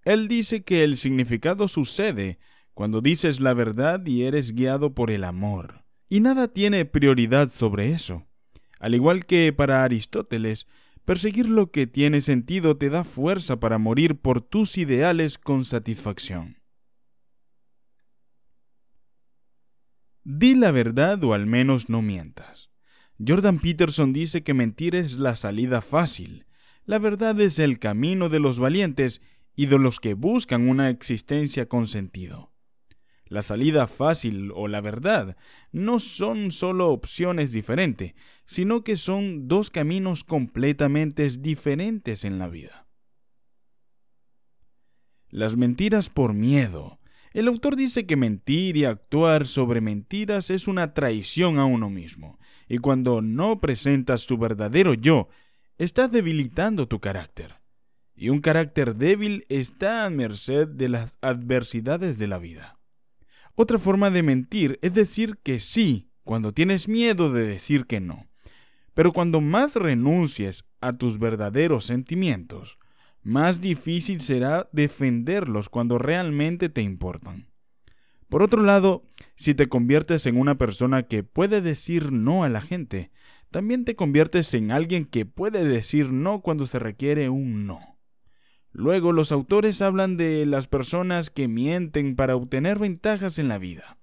Él 0.04 0.28
dice 0.28 0.64
que 0.64 0.84
el 0.84 0.98
significado 0.98 1.68
sucede 1.68 2.40
cuando 2.74 3.02
dices 3.02 3.40
la 3.40 3.54
verdad 3.54 4.04
y 4.04 4.24
eres 4.24 4.54
guiado 4.54 4.96
por 4.96 5.12
el 5.12 5.24
amor. 5.24 5.86
Y 6.10 6.22
nada 6.22 6.48
tiene 6.48 6.86
prioridad 6.86 7.50
sobre 7.50 7.92
eso. 7.92 8.26
Al 8.80 8.96
igual 8.96 9.26
que 9.26 9.54
para 9.54 9.84
Aristóteles, 9.84 10.66
perseguir 11.06 11.48
lo 11.48 11.70
que 11.70 11.86
tiene 11.86 12.22
sentido 12.22 12.78
te 12.78 12.90
da 12.90 13.04
fuerza 13.04 13.60
para 13.60 13.78
morir 13.78 14.16
por 14.16 14.42
tus 14.42 14.78
ideales 14.80 15.38
con 15.38 15.66
satisfacción. 15.66 16.63
Di 20.24 20.56
la 20.56 20.72
verdad 20.72 21.24
o 21.24 21.34
al 21.34 21.46
menos 21.46 21.90
no 21.90 22.02
mientas. 22.02 22.70
Jordan 23.26 23.60
Peterson 23.60 24.14
dice 24.14 24.44
que 24.44 24.54
mentir 24.54 24.96
es 24.96 25.14
la 25.14 25.36
salida 25.36 25.82
fácil. 25.82 26.46
La 26.86 27.00
verdad 27.00 27.40
es 27.40 27.60
el 27.60 27.80
camino 27.80 28.30
de 28.30 28.40
los 28.40 28.60
valientes 28.60 29.22
y 29.56 29.68
de 29.68 29.80
los 29.80 30.00
que 30.00 30.14
buscan 30.14 30.70
una 30.70 30.90
existencia 30.90 31.68
con 31.68 31.88
sentido. 31.88 32.54
La 33.26 33.42
salida 33.42 33.88
fácil 33.88 34.52
o 34.54 34.68
la 34.68 34.82
verdad 34.82 35.38
no 35.72 36.00
son 36.00 36.52
solo 36.52 36.90
opciones 36.90 37.52
diferentes, 37.52 38.14
sino 38.46 38.84
que 38.84 38.96
son 38.96 39.48
dos 39.48 39.70
caminos 39.70 40.24
completamente 40.24 41.28
diferentes 41.30 42.26
en 42.26 42.38
la 42.38 42.48
vida. 42.48 42.88
Las 45.30 45.58
mentiras 45.58 46.10
por 46.10 46.34
miedo. 46.34 47.00
El 47.34 47.48
autor 47.48 47.76
dice 47.76 48.06
que 48.06 48.16
mentir 48.16 48.78
y 48.78 48.86
actuar 48.86 49.48
sobre 49.48 49.82
mentiras 49.82 50.50
es 50.50 50.68
una 50.68 50.94
traición 50.94 51.60
a 51.60 51.66
uno 51.66 51.90
mismo, 51.90 52.40
y 52.70 52.78
cuando 52.78 53.22
no 53.22 53.60
presentas 53.60 54.26
tu 54.28 54.38
verdadero 54.38 54.94
yo, 54.94 55.30
estás 55.78 56.12
debilitando 56.12 56.88
tu 56.88 57.00
carácter 57.00 57.64
y 58.16 58.30
un 58.30 58.42
carácter 58.42 58.96
débil 58.96 59.46
está 59.50 60.06
a 60.06 60.10
merced 60.10 60.68
de 60.68 60.90
las 60.90 61.18
adversidades 61.22 62.18
de 62.18 62.28
la 62.28 62.38
vida. 62.38 62.80
Otra 63.56 63.80
forma 63.80 64.10
de 64.12 64.24
mentir 64.24 64.80
es 64.82 64.94
decir 64.94 65.38
que 65.44 65.60
sí 65.60 66.10
cuando 66.24 66.54
tienes 66.54 66.88
miedo 66.88 67.32
de 67.32 67.44
decir 67.44 67.86
que 67.86 68.00
no. 68.00 68.28
Pero 68.94 69.12
cuando 69.12 69.42
más 69.42 69.76
renuncies 69.76 70.64
a 70.80 70.94
tus 70.94 71.20
verdaderos 71.20 71.86
sentimientos, 71.86 72.78
más 73.24 73.62
difícil 73.62 74.22
será 74.22 74.70
defenderlos 74.72 75.70
cuando 75.70 75.98
realmente 75.98 76.70
te 76.70 76.82
importan. 76.82 77.48
Por 78.30 78.44
otro 78.44 78.64
lado, 78.64 79.04
si 79.36 79.54
te 79.54 79.70
conviertes 79.70 80.26
en 80.26 80.38
una 80.38 80.58
persona 80.58 81.04
que 81.04 81.24
puede 81.24 81.62
decir 81.62 82.12
no 82.12 82.44
a 82.44 82.50
la 82.50 82.62
gente, 82.62 83.12
también 83.52 83.86
te 83.86 83.96
conviertes 83.96 84.54
en 84.56 84.72
alguien 84.72 85.06
que 85.06 85.26
puede 85.26 85.64
decir 85.64 86.12
no 86.12 86.42
cuando 86.42 86.66
se 86.66 86.80
requiere 86.80 87.30
un 87.30 87.68
no. 87.68 88.00
Luego 88.72 89.12
los 89.12 89.32
autores 89.32 89.82
hablan 89.84 90.18
de 90.18 90.48
las 90.48 90.68
personas 90.68 91.30
que 91.30 91.48
mienten 91.48 92.16
para 92.16 92.36
obtener 92.36 92.80
ventajas 92.80 93.38
en 93.38 93.48
la 93.48 93.60
vida. 93.60 94.00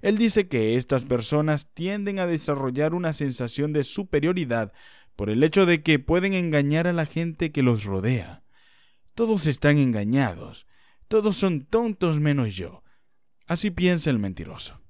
Él 0.00 0.16
dice 0.16 0.48
que 0.48 0.76
estas 0.76 1.04
personas 1.04 1.70
tienden 1.74 2.18
a 2.18 2.26
desarrollar 2.26 2.94
una 2.94 3.12
sensación 3.12 3.74
de 3.74 3.84
superioridad 3.84 4.72
por 5.14 5.28
el 5.28 5.44
hecho 5.44 5.66
de 5.66 5.82
que 5.82 5.98
pueden 5.98 6.32
engañar 6.32 6.86
a 6.86 6.94
la 6.94 7.04
gente 7.04 7.52
que 7.52 7.62
los 7.62 7.84
rodea. 7.84 8.43
Todos 9.14 9.46
están 9.46 9.78
engañados, 9.78 10.66
todos 11.08 11.36
son 11.36 11.64
tontos 11.64 12.20
menos 12.20 12.56
yo. 12.56 12.82
Así 13.46 13.70
piensa 13.70 14.10
el 14.10 14.18
mentiroso. 14.18 14.80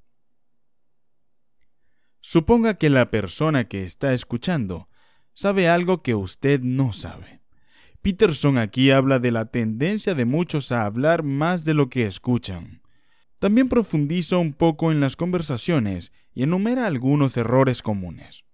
Suponga 2.20 2.74
que 2.74 2.88
la 2.88 3.10
persona 3.10 3.68
que 3.68 3.84
está 3.84 4.14
escuchando 4.14 4.88
sabe 5.34 5.68
algo 5.68 5.98
que 5.98 6.14
usted 6.14 6.60
no 6.60 6.94
sabe. 6.94 7.42
Peterson 8.00 8.56
aquí 8.56 8.90
habla 8.90 9.18
de 9.18 9.30
la 9.30 9.46
tendencia 9.46 10.14
de 10.14 10.24
muchos 10.24 10.72
a 10.72 10.86
hablar 10.86 11.22
más 11.22 11.64
de 11.64 11.74
lo 11.74 11.90
que 11.90 12.06
escuchan. 12.06 12.82
También 13.38 13.68
profundiza 13.68 14.38
un 14.38 14.54
poco 14.54 14.90
en 14.90 15.00
las 15.00 15.16
conversaciones 15.16 16.12
y 16.32 16.44
enumera 16.44 16.86
algunos 16.86 17.36
errores 17.36 17.82
comunes. 17.82 18.44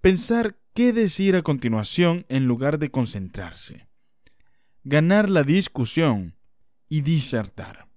Pensar 0.00 0.58
qué 0.72 0.92
decir 0.92 1.36
a 1.36 1.42
continuación 1.42 2.24
en 2.28 2.46
lugar 2.46 2.78
de 2.78 2.90
concentrarse. 2.90 3.87
Ganar 4.84 5.28
la 5.28 5.42
discusión 5.42 6.36
y 6.88 7.02
disertar. 7.02 7.88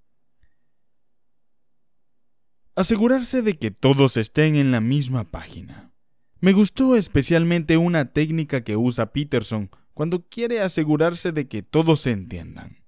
Asegurarse 2.75 3.41
de 3.41 3.57
que 3.57 3.71
todos 3.71 4.17
estén 4.17 4.55
en 4.55 4.71
la 4.71 4.81
misma 4.81 5.29
página. 5.29 5.91
Me 6.39 6.53
gustó 6.53 6.95
especialmente 6.95 7.77
una 7.77 8.11
técnica 8.13 8.63
que 8.63 8.75
usa 8.75 9.13
Peterson 9.13 9.69
cuando 9.93 10.27
quiere 10.27 10.61
asegurarse 10.61 11.31
de 11.31 11.47
que 11.47 11.61
todos 11.61 12.01
se 12.01 12.11
entiendan. 12.11 12.83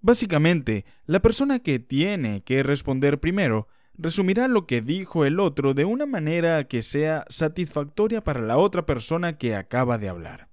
Básicamente, 0.00 0.84
la 1.06 1.20
persona 1.20 1.60
que 1.60 1.78
tiene 1.78 2.42
que 2.42 2.62
responder 2.62 3.20
primero 3.20 3.68
resumirá 3.96 4.48
lo 4.48 4.66
que 4.66 4.82
dijo 4.82 5.24
el 5.24 5.40
otro 5.40 5.72
de 5.72 5.86
una 5.86 6.04
manera 6.04 6.64
que 6.64 6.82
sea 6.82 7.24
satisfactoria 7.28 8.20
para 8.20 8.40
la 8.40 8.58
otra 8.58 8.84
persona 8.84 9.32
que 9.32 9.54
acaba 9.54 9.96
de 9.96 10.10
hablar. 10.10 10.50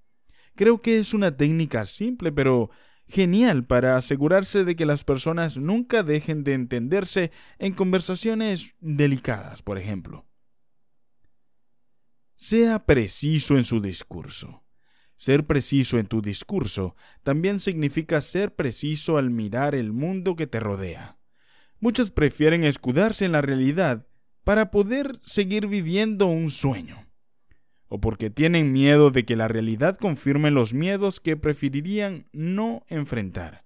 Creo 0.61 0.79
que 0.79 0.99
es 0.99 1.15
una 1.15 1.35
técnica 1.37 1.85
simple 1.85 2.31
pero 2.31 2.69
genial 3.07 3.63
para 3.63 3.97
asegurarse 3.97 4.63
de 4.63 4.75
que 4.75 4.85
las 4.85 5.03
personas 5.03 5.57
nunca 5.57 6.03
dejen 6.03 6.43
de 6.43 6.53
entenderse 6.53 7.31
en 7.57 7.73
conversaciones 7.73 8.75
delicadas, 8.79 9.63
por 9.63 9.79
ejemplo. 9.79 10.27
Sea 12.35 12.77
preciso 12.77 13.57
en 13.57 13.63
su 13.63 13.81
discurso. 13.81 14.63
Ser 15.17 15.47
preciso 15.47 15.97
en 15.97 16.05
tu 16.05 16.21
discurso 16.21 16.95
también 17.23 17.59
significa 17.59 18.21
ser 18.21 18.53
preciso 18.53 19.17
al 19.17 19.31
mirar 19.31 19.73
el 19.73 19.91
mundo 19.91 20.35
que 20.35 20.45
te 20.45 20.59
rodea. 20.59 21.17
Muchos 21.79 22.11
prefieren 22.11 22.65
escudarse 22.65 23.25
en 23.25 23.31
la 23.31 23.41
realidad 23.41 24.05
para 24.43 24.69
poder 24.69 25.19
seguir 25.23 25.65
viviendo 25.65 26.27
un 26.27 26.51
sueño, 26.51 27.10
o 27.93 27.99
porque 27.99 28.29
tienen 28.29 28.71
miedo 28.71 29.11
de 29.11 29.25
que 29.25 29.35
la 29.35 29.49
realidad 29.49 29.97
confirme 29.97 30.49
los 30.49 30.73
miedos 30.73 31.19
que 31.19 31.35
preferirían 31.35 32.25
no 32.31 32.85
enfrentar. 32.87 33.65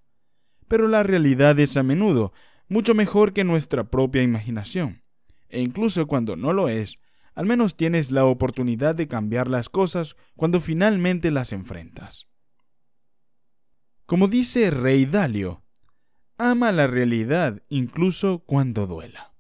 Pero 0.68 0.88
la 0.88 1.04
realidad 1.04 1.60
es 1.60 1.78
a 1.78 1.84
menudo 1.84 2.34
mucho 2.68 2.96
mejor 2.96 3.34
que 3.34 3.44
nuestra 3.44 3.92
propia 3.92 4.24
imaginación. 4.24 5.04
E 5.48 5.62
incluso 5.62 6.08
cuando 6.08 6.36
no 6.36 6.54
lo 6.54 6.70
es, 6.70 6.98
al 7.36 7.46
menos 7.46 7.78
tienes 7.78 8.10
la 8.10 8.26
oportunidad 8.26 8.96
de 8.96 9.08
cambiar 9.08 9.48
las 9.48 9.70
cosas 9.70 10.16
cuando 10.36 10.60
finalmente 10.60 11.30
las 11.30 11.54
enfrentas. 11.54 12.26
Como 14.08 14.28
dice 14.28 14.72
Rey 14.72 15.06
Dalio, 15.06 15.62
ama 16.40 16.72
la 16.72 16.88
realidad 16.88 17.62
incluso 17.70 18.40
cuando 18.40 18.88
duela. 18.88 19.35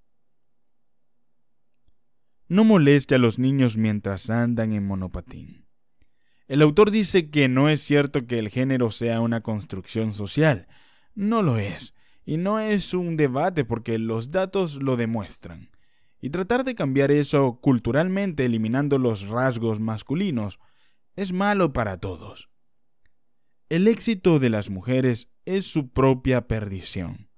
No 2.48 2.64
moleste 2.64 3.16
a 3.16 3.18
los 3.18 3.40
niños 3.40 3.78
mientras 3.78 4.30
andan 4.30 4.74
en 4.74 4.86
monopatín. 4.86 5.66
El 6.48 6.62
autor 6.62 6.92
dice 6.92 7.32
que 7.32 7.48
no 7.48 7.70
es 7.70 7.82
cierto 7.82 8.28
que 8.28 8.38
el 8.38 8.50
género 8.50 8.92
sea 8.92 9.20
una 9.20 9.42
construcción 9.42 10.14
social. 10.14 10.68
No 11.16 11.42
lo 11.42 11.58
es. 11.58 11.96
Y 12.24 12.38
no 12.38 12.60
es 12.60 12.94
un 12.94 13.18
debate 13.18 13.66
porque 13.66 13.98
los 13.98 14.30
datos 14.32 14.76
lo 14.76 14.96
demuestran. 14.96 15.72
Y 16.22 16.30
tratar 16.30 16.64
de 16.64 16.76
cambiar 16.76 17.12
eso 17.12 17.60
culturalmente 17.62 18.46
eliminando 18.46 19.00
los 19.00 19.28
rasgos 19.28 19.80
masculinos 19.80 20.60
es 21.16 21.34
malo 21.34 21.74
para 21.74 22.00
todos. 22.00 22.50
El 23.70 23.88
éxito 23.88 24.38
de 24.38 24.50
las 24.50 24.70
mujeres 24.70 25.30
es 25.46 25.66
su 25.66 25.90
propia 25.90 26.48
perdición. 26.48 27.30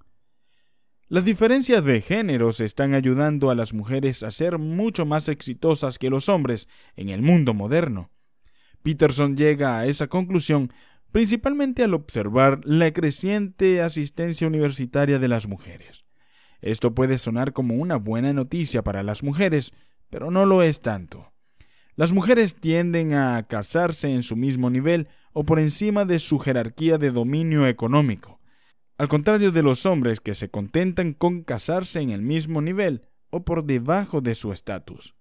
Las 1.10 1.24
diferencias 1.24 1.86
de 1.86 2.02
géneros 2.02 2.60
están 2.60 2.94
ayudando 2.94 3.50
a 3.50 3.56
las 3.56 3.74
mujeres 3.74 4.24
a 4.24 4.32
ser 4.32 4.58
mucho 4.58 5.06
más 5.06 5.30
exitosas 5.30 6.00
que 6.00 6.10
los 6.10 6.28
hombres 6.28 6.68
en 6.98 7.08
el 7.08 7.22
mundo 7.22 7.54
moderno. 7.54 8.12
Peterson 8.84 9.38
llega 9.38 9.80
a 9.80 9.86
esa 9.86 10.08
conclusión 10.08 10.74
principalmente 11.14 11.86
al 11.86 11.94
observar 11.94 12.60
la 12.66 12.92
creciente 12.92 13.82
asistencia 13.82 14.48
universitaria 14.48 15.18
de 15.18 15.30
las 15.30 15.48
mujeres. 15.48 16.04
Esto 16.62 16.94
puede 16.94 17.20
sonar 17.20 17.54
como 17.54 17.76
una 17.76 17.96
buena 17.96 18.34
noticia 18.34 18.84
para 18.84 19.02
las 19.02 19.24
mujeres, 19.24 19.72
pero 20.10 20.30
no 20.30 20.46
lo 20.46 20.62
es 20.62 20.82
tanto. 20.82 21.32
Las 21.96 22.12
mujeres 22.12 22.54
tienden 22.56 23.14
a 23.14 23.42
casarse 23.44 24.12
en 24.12 24.24
su 24.24 24.36
mismo 24.36 24.70
nivel 24.70 25.08
o 25.32 25.46
por 25.46 25.60
encima 25.60 26.04
de 26.04 26.20
su 26.20 26.38
jerarquía 26.38 26.98
de 26.98 27.12
dominio 27.12 27.66
económico, 27.66 28.37
al 28.98 29.10
contrario 29.10 29.52
de 29.52 29.62
los 29.62 29.86
hombres 29.86 30.20
que 30.20 30.34
se 30.34 30.50
contentan 30.50 31.14
con 31.14 31.44
casarse 31.44 32.00
en 32.00 32.10
el 32.10 32.22
mismo 32.22 32.62
nivel 32.62 33.04
o 33.30 33.44
por 33.44 33.64
debajo 33.66 34.22
de 34.22 34.34
su 34.34 34.52
estatus. 34.52 35.16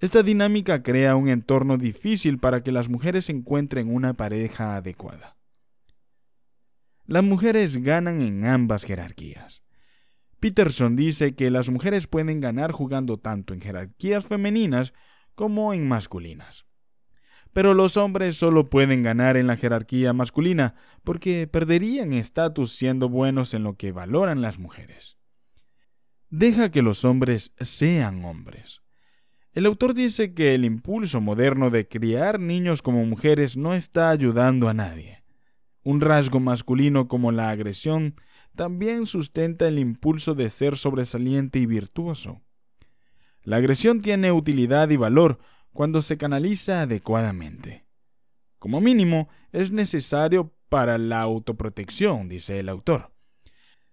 Esta 0.00 0.22
dinámica 0.22 0.84
crea 0.84 1.16
un 1.16 1.28
entorno 1.28 1.76
difícil 1.76 2.38
para 2.38 2.62
que 2.62 2.70
las 2.70 2.88
mujeres 2.88 3.28
encuentren 3.28 3.92
una 3.92 4.14
pareja 4.14 4.76
adecuada. 4.76 5.36
Las 7.06 7.24
mujeres 7.24 7.78
ganan 7.78 8.22
en 8.22 8.44
ambas 8.44 8.84
jerarquías. 8.84 9.62
Peterson 10.38 10.94
dice 10.94 11.34
que 11.34 11.50
las 11.50 11.68
mujeres 11.68 12.06
pueden 12.06 12.40
ganar 12.40 12.70
jugando 12.70 13.18
tanto 13.18 13.54
en 13.54 13.60
jerarquías 13.60 14.26
femeninas 14.26 14.92
como 15.34 15.74
en 15.74 15.88
masculinas. 15.88 16.67
Pero 17.52 17.74
los 17.74 17.96
hombres 17.96 18.36
solo 18.36 18.66
pueden 18.66 19.02
ganar 19.02 19.36
en 19.36 19.46
la 19.46 19.56
jerarquía 19.56 20.12
masculina 20.12 20.74
porque 21.04 21.46
perderían 21.46 22.12
estatus 22.12 22.72
siendo 22.72 23.08
buenos 23.08 23.54
en 23.54 23.62
lo 23.62 23.74
que 23.74 23.92
valoran 23.92 24.42
las 24.42 24.58
mujeres. 24.58 25.18
Deja 26.30 26.70
que 26.70 26.82
los 26.82 27.04
hombres 27.04 27.52
sean 27.58 28.24
hombres. 28.24 28.82
El 29.52 29.66
autor 29.66 29.94
dice 29.94 30.34
que 30.34 30.54
el 30.54 30.64
impulso 30.64 31.20
moderno 31.20 31.70
de 31.70 31.88
criar 31.88 32.38
niños 32.38 32.82
como 32.82 33.04
mujeres 33.04 33.56
no 33.56 33.74
está 33.74 34.10
ayudando 34.10 34.68
a 34.68 34.74
nadie. 34.74 35.24
Un 35.82 36.00
rasgo 36.02 36.38
masculino 36.38 37.08
como 37.08 37.32
la 37.32 37.48
agresión 37.48 38.14
también 38.54 39.06
sustenta 39.06 39.66
el 39.66 39.78
impulso 39.78 40.34
de 40.34 40.50
ser 40.50 40.76
sobresaliente 40.76 41.58
y 41.60 41.66
virtuoso. 41.66 42.42
La 43.42 43.56
agresión 43.56 44.02
tiene 44.02 44.30
utilidad 44.30 44.90
y 44.90 44.96
valor 44.96 45.38
cuando 45.78 46.02
se 46.02 46.18
canaliza 46.18 46.82
adecuadamente. 46.82 47.86
Como 48.58 48.80
mínimo, 48.80 49.28
es 49.52 49.70
necesario 49.70 50.52
para 50.68 50.98
la 50.98 51.20
autoprotección, 51.20 52.28
dice 52.28 52.58
el 52.58 52.68
autor. 52.68 53.12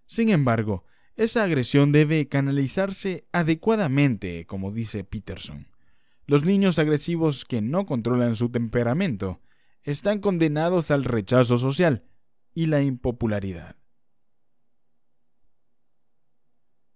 Sin 0.08 0.30
embargo, 0.30 0.84
esa 1.16 1.44
agresión 1.44 1.92
debe 1.92 2.28
canalizarse 2.28 3.28
adecuadamente, 3.32 4.48
como 4.48 4.72
dice 4.72 5.04
Peterson. 5.04 5.68
Los 6.26 6.44
niños 6.44 6.80
agresivos 6.80 7.46
que 7.46 7.62
no 7.62 7.86
controlan 7.86 8.36
su 8.36 8.50
temperamento 8.50 9.40
están 9.84 10.22
condenados 10.22 10.90
al 10.90 11.04
rechazo 11.04 11.60
social 11.60 12.04
y 12.56 12.66
la 12.66 12.82
impopularidad. 12.82 13.76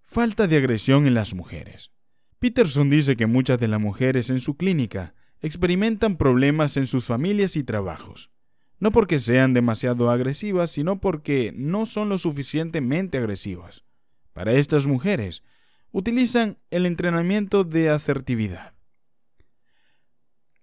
Falta 0.01 0.47
de 0.47 0.57
agresión 0.57 1.05
en 1.05 1.13
las 1.13 1.35
mujeres. 1.35 1.91
Peterson 2.39 2.89
dice 2.89 3.17
que 3.17 3.27
muchas 3.27 3.59
de 3.59 3.67
las 3.67 3.81
mujeres 3.81 4.29
en 4.29 4.39
su 4.39 4.55
clínica 4.55 5.13
experimentan 5.41 6.17
problemas 6.17 6.77
en 6.77 6.87
sus 6.87 7.05
familias 7.05 7.55
y 7.55 7.63
trabajos, 7.63 8.31
no 8.79 8.91
porque 8.91 9.19
sean 9.19 9.53
demasiado 9.53 10.09
agresivas, 10.09 10.71
sino 10.71 11.01
porque 11.01 11.53
no 11.55 11.85
son 11.85 12.09
lo 12.09 12.17
suficientemente 12.17 13.17
agresivas. 13.17 13.83
Para 14.31 14.53
estas 14.53 14.87
mujeres, 14.87 15.43
utilizan 15.91 16.57
el 16.71 16.85
entrenamiento 16.85 17.65
de 17.65 17.89
asertividad. 17.89 18.73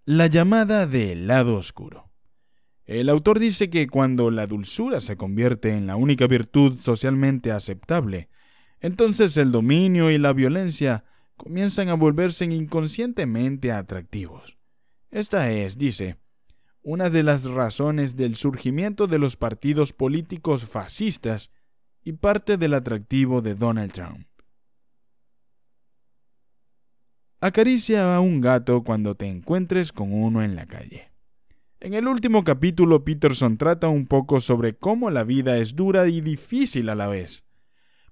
La 0.06 0.28
llamada 0.28 0.86
del 0.86 1.26
lado 1.26 1.56
oscuro. 1.56 2.10
El 2.86 3.08
autor 3.08 3.38
dice 3.38 3.68
que 3.68 3.88
cuando 3.88 4.30
la 4.30 4.46
dulzura 4.46 5.00
se 5.00 5.16
convierte 5.16 5.72
en 5.72 5.86
la 5.86 5.96
única 5.96 6.26
virtud 6.26 6.78
socialmente 6.80 7.50
aceptable, 7.50 8.28
entonces 8.80 9.36
el 9.36 9.50
dominio 9.50 10.10
y 10.10 10.18
la 10.18 10.32
violencia 10.32 11.04
comienzan 11.36 11.88
a 11.88 11.94
volverse 11.94 12.44
inconscientemente 12.44 13.72
atractivos. 13.72 14.58
Esta 15.10 15.50
es, 15.50 15.78
dice, 15.78 16.16
una 16.82 17.10
de 17.10 17.22
las 17.22 17.44
razones 17.44 18.16
del 18.16 18.36
surgimiento 18.36 19.06
de 19.06 19.18
los 19.18 19.36
partidos 19.36 19.92
políticos 19.92 20.64
fascistas 20.66 21.50
y 22.02 22.12
parte 22.12 22.56
del 22.56 22.74
atractivo 22.74 23.42
de 23.42 23.54
Donald 23.54 23.92
Trump. 23.92 24.26
Acaricia 27.40 28.14
a 28.14 28.20
un 28.20 28.40
gato 28.40 28.82
cuando 28.82 29.14
te 29.14 29.26
encuentres 29.26 29.92
con 29.92 30.12
uno 30.12 30.42
en 30.42 30.54
la 30.54 30.66
calle. 30.66 31.10
En 31.80 31.94
el 31.94 32.08
último 32.08 32.44
capítulo 32.44 33.04
Peterson 33.04 33.58
trata 33.58 33.88
un 33.88 34.06
poco 34.06 34.40
sobre 34.40 34.76
cómo 34.76 35.10
la 35.10 35.24
vida 35.24 35.58
es 35.58 35.76
dura 35.76 36.08
y 36.08 36.20
difícil 36.20 36.88
a 36.88 36.94
la 36.94 37.06
vez. 37.06 37.44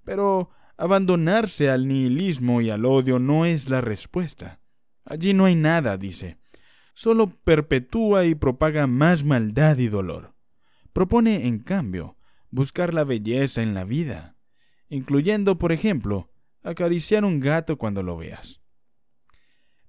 Pero 0.05 0.51
abandonarse 0.77 1.71
al 1.71 1.89
nihilismo 1.89 2.61
y 2.61 2.71
al 2.71 2.85
odio 2.85 3.19
no 3.19 3.45
es 3.45 3.69
la 3.69 3.81
respuesta. 3.81 4.61
Allí 5.05 5.35
no 5.35 5.45
hay 5.45 5.55
nada, 5.55 5.97
dice. 5.97 6.39
Solo 6.95 7.29
perpetúa 7.29 8.25
y 8.25 8.35
propaga 8.35 8.87
más 8.87 9.25
maldad 9.25 9.79
y 9.79 9.89
dolor. 9.89 10.35
Propone, 10.93 11.49
en 11.49 11.59
cambio, 11.59 12.17
buscar 12.51 12.95
la 12.95 13.05
belleza 13.05 13.63
en 13.63 13.75
la 13.75 13.85
vida, 13.85 14.37
incluyendo, 14.89 15.59
por 15.59 15.73
ejemplo, 15.73 16.31
acariciar 16.63 17.25
un 17.25 17.41
gato 17.41 17.77
cuando 17.77 18.03
lo 18.03 18.17
veas. 18.17 18.61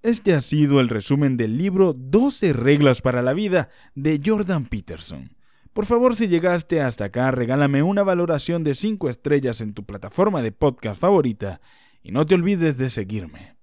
Este 0.02 0.34
ha 0.34 0.41
sido 0.41 0.80
el 0.80 0.89
resumen 0.89 1.38
del 1.38 1.58
libro 1.58 1.93
12 1.93 2.54
reglas 2.54 3.02
para 3.02 3.21
la 3.21 3.34
vida 3.34 3.69
de 3.95 4.21
Jordan 4.24 4.65
Peterson. 4.65 5.35
Por 5.75 5.85
favor, 5.85 6.15
si 6.15 6.29
llegaste 6.29 6.79
hasta 6.79 7.03
acá, 7.03 7.31
regálame 7.31 7.83
una 7.83 8.01
valoración 8.01 8.63
de 8.63 8.75
5 8.75 9.09
estrellas 9.09 9.59
en 9.59 9.73
tu 9.73 9.85
plataforma 9.85 10.41
de 10.41 10.53
podcast 10.53 10.97
favorita 10.97 11.59
y 12.01 12.13
no 12.13 12.25
te 12.25 12.33
olvides 12.33 12.77
de 12.77 12.89
seguirme. 12.89 13.57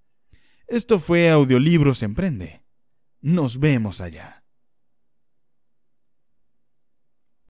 Esto 0.67 0.99
fue 0.99 1.31
Audiolibros 1.31 2.03
Emprende. 2.03 2.65
Nos 3.23 3.59
vemos 3.59 4.03
allá. 4.03 4.42